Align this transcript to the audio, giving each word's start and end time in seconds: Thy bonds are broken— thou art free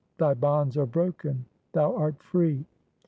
Thy 0.17 0.33
bonds 0.33 0.77
are 0.77 0.87
broken— 0.87 1.45
thou 1.73 1.95
art 1.95 2.23
free 2.23 2.65